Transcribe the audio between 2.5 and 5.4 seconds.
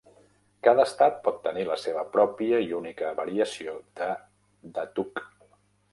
i única variació de "Datuk".